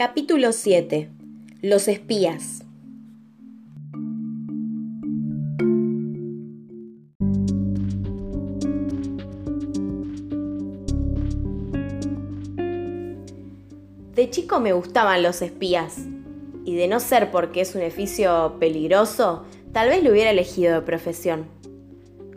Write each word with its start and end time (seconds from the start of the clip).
Capítulo 0.00 0.52
7. 0.52 1.10
Los 1.60 1.86
espías. 1.86 2.64
De 14.14 14.30
chico 14.30 14.58
me 14.58 14.72
gustaban 14.72 15.22
los 15.22 15.42
espías, 15.42 15.98
y 16.64 16.76
de 16.76 16.88
no 16.88 16.98
ser 16.98 17.30
porque 17.30 17.60
es 17.60 17.74
un 17.74 17.82
oficio 17.82 18.56
peligroso, 18.58 19.44
tal 19.72 19.90
vez 19.90 20.02
lo 20.02 20.12
hubiera 20.12 20.30
elegido 20.30 20.72
de 20.72 20.80
profesión. 20.80 21.44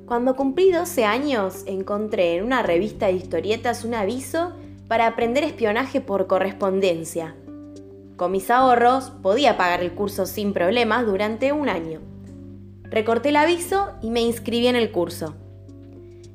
Cuando 0.05 0.35
cumplí 0.35 0.71
12 0.71 1.05
años, 1.05 1.63
encontré 1.65 2.37
en 2.37 2.45
una 2.45 2.61
revista 2.61 3.07
de 3.07 3.13
historietas 3.13 3.85
un 3.85 3.93
aviso 3.93 4.53
para 4.87 5.07
aprender 5.07 5.43
espionaje 5.43 6.01
por 6.01 6.27
correspondencia 6.27 7.35
con 8.15 8.31
mis 8.31 8.49
ahorros 8.49 9.11
podía 9.21 9.57
pagar 9.57 9.81
el 9.81 9.93
curso 9.93 10.25
sin 10.25 10.53
problemas 10.53 11.05
durante 11.05 11.51
un 11.51 11.67
año. 11.67 11.99
Recorté 12.83 13.29
el 13.29 13.35
aviso 13.37 13.89
y 14.01 14.11
me 14.11 14.21
inscribí 14.21 14.67
en 14.67 14.75
el 14.75 14.91
curso. 14.91 15.35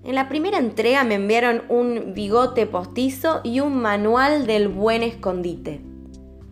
En 0.04 0.14
la 0.14 0.28
primera 0.28 0.58
entrega 0.58 1.04
me 1.04 1.14
enviaron 1.14 1.62
un 1.68 2.14
bigote 2.14 2.66
postizo 2.66 3.40
y 3.44 3.60
un 3.60 3.80
manual 3.80 4.46
del 4.46 4.68
buen 4.68 5.02
escondite. 5.02 5.80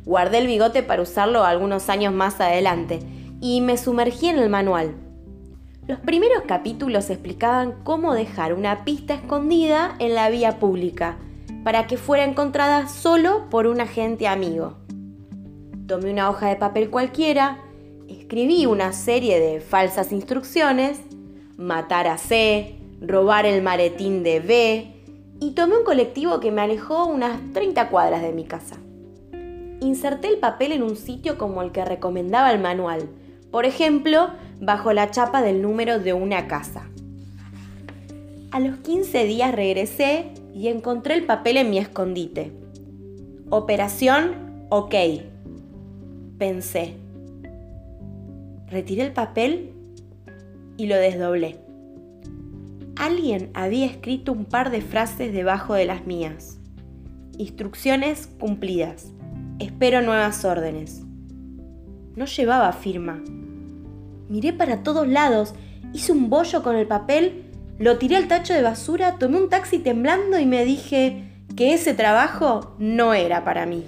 Guardé 0.05 0.39
el 0.39 0.47
bigote 0.47 0.83
para 0.83 1.03
usarlo 1.03 1.45
algunos 1.45 1.89
años 1.89 2.15
más 2.15 2.41
adelante 2.41 3.01
y 3.41 3.61
me 3.61 3.77
sumergí 3.77 4.29
en 4.29 4.39
el 4.39 4.49
manual. 4.49 4.95
Los 5.87 6.01
primeros 6.01 6.43
capítulos 6.47 7.11
explicaban 7.11 7.75
cómo 7.85 8.15
dejar 8.15 8.55
una 8.55 8.85
pista 8.85 9.15
escondida 9.15 9.95
en 9.99 10.15
la 10.15 10.31
vía 10.31 10.59
pública 10.59 11.17
para 11.65 11.87
que 11.87 11.97
fuera 11.97 12.25
encontrada 12.25 12.89
solo 12.89 13.49
por 13.51 13.67
un 13.67 13.81
agente 13.81 14.27
amigo 14.27 14.77
tomé 15.87 16.11
una 16.11 16.29
hoja 16.29 16.49
de 16.49 16.57
papel 16.57 16.91
cualquiera, 16.91 17.59
escribí 18.09 18.67
una 18.67 18.93
serie 18.93 19.39
de 19.39 19.61
falsas 19.61 20.13
instrucciones, 20.13 21.01
matar 21.57 22.09
a 22.09 22.19
C, 22.19 22.77
robar 23.01 23.47
el 23.47 23.63
maretín 23.63 24.23
de 24.23 24.41
B, 24.41 24.93
y 25.39 25.53
tomé 25.53 25.77
un 25.77 25.85
colectivo 25.85 26.41
que 26.41 26.51
me 26.51 26.63
alejó 26.63 27.07
unas 27.07 27.41
30 27.53 27.89
cuadras 27.89 28.23
de 28.23 28.33
mi 28.33 28.45
casa. 28.45 28.77
Inserté 29.81 30.29
el 30.29 30.39
papel 30.39 30.73
en 30.73 30.83
un 30.83 30.97
sitio 30.97 31.39
como 31.39 31.63
el 31.63 31.71
que 31.71 31.85
recomendaba 31.85 32.51
el 32.51 32.61
manual, 32.61 33.09
por 33.51 33.65
ejemplo, 33.65 34.31
bajo 34.61 34.93
la 34.93 35.11
chapa 35.11 35.43
del 35.43 35.63
número 35.63 35.99
de 35.99 36.13
una 36.13 36.49
casa. 36.49 36.89
A 38.51 38.61
los 38.61 38.79
15 38.79 39.25
días 39.25 39.55
regresé 39.55 40.33
y 40.55 40.69
encontré 40.69 41.15
el 41.15 41.25
papel 41.25 41.57
en 41.59 41.71
mi 41.71 41.79
escondite. 41.79 42.53
Operación 43.51 44.67
OK 44.71 44.95
pensé. 46.39 46.97
Retiré 48.69 49.03
el 49.03 49.13
papel 49.13 49.73
y 50.77 50.87
lo 50.87 50.97
desdoblé. 50.97 51.59
Alguien 52.97 53.51
había 53.55 53.87
escrito 53.87 54.33
un 54.33 54.45
par 54.45 54.71
de 54.71 54.81
frases 54.81 55.33
debajo 55.33 55.75
de 55.75 55.85
las 55.85 56.07
mías. 56.07 56.59
Instrucciones 57.39 58.27
cumplidas. 58.27 59.13
Espero 59.59 60.03
nuevas 60.03 60.45
órdenes. 60.45 61.06
No 62.17 62.25
llevaba 62.25 62.73
firma. 62.73 63.23
Miré 64.31 64.55
para 64.55 64.83
todos 64.83 65.07
lados, 65.07 65.53
hice 65.93 66.13
un 66.13 66.31
bollo 66.31 66.63
con 66.63 66.75
el 66.75 66.87
papel, 66.87 67.45
lo 67.79 67.99
tiré 67.99 68.17
al 68.17 68.27
tacho 68.27 68.55
de 68.55 68.63
basura, 68.63 69.19
tomé 69.19 69.37
un 69.37 69.51
taxi 69.51 69.79
temblando 69.79 70.39
y 70.39 70.47
me 70.47 70.65
dije 70.65 71.31
que 71.57 71.75
ese 71.75 71.93
trabajo 71.93 72.75
no 72.79 73.13
era 73.13 73.45
para 73.45 73.67
mí. 73.67 73.85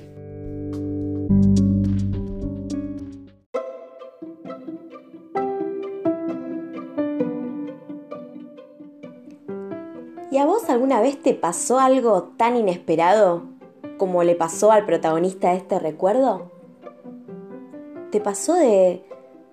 ¿Y 10.31 10.37
a 10.37 10.44
vos 10.44 10.69
alguna 10.69 11.00
vez 11.00 11.22
te 11.22 11.33
pasó 11.33 11.81
algo 11.81 12.34
tan 12.37 12.56
inesperado 12.56 13.44
como 13.97 14.22
le 14.22 14.34
pasó 14.34 14.71
al 14.71 14.84
protagonista 14.84 15.53
de 15.53 15.56
este 15.56 15.78
recuerdo? 15.78 16.57
¿Te 18.10 18.20
pasó 18.20 18.54
de, 18.54 19.04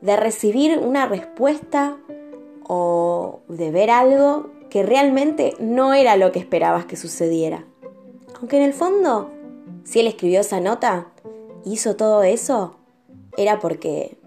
de 0.01 0.15
recibir 0.15 0.77
una 0.77 1.05
respuesta 1.05 1.97
o 2.67 3.41
de 3.47 3.71
ver 3.71 3.89
algo 3.89 4.49
que 4.69 4.83
realmente 4.83 5.53
no 5.59 5.93
era 5.93 6.17
lo 6.17 6.31
que 6.31 6.39
esperabas 6.39 6.85
que 6.85 6.95
sucediera? 6.95 7.65
Aunque 8.39 8.57
en 8.57 8.63
el 8.63 8.73
fondo, 8.73 9.31
si 9.83 9.99
él 9.99 10.07
escribió 10.07 10.41
esa 10.41 10.59
nota, 10.59 11.07
hizo 11.63 11.95
todo 11.95 12.23
eso, 12.23 12.75
era 13.37 13.59
porque 13.59 14.17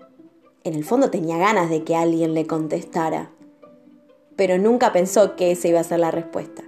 en 0.65 0.75
el 0.75 0.85
fondo 0.85 1.11
tenía 1.11 1.39
ganas 1.39 1.71
de 1.71 1.85
que 1.85 1.97
alguien 1.97 2.35
le 2.35 2.47
contestara 2.47 3.31
pero 4.39 4.57
nunca 4.57 4.93
pensó 4.93 5.35
que 5.35 5.51
esa 5.51 5.67
iba 5.67 5.81
a 5.81 5.85
ser 5.85 5.99
la 5.99 6.13
respuesta. 6.13 6.63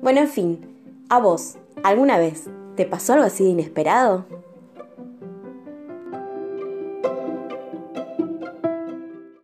Bueno, 0.00 0.20
en 0.20 0.28
fin, 0.28 1.04
a 1.10 1.20
vos, 1.20 1.56
¿alguna 1.82 2.16
vez 2.16 2.48
te 2.74 2.86
pasó 2.86 3.12
algo 3.12 3.26
así 3.26 3.44
de 3.44 3.50
inesperado? 3.50 4.24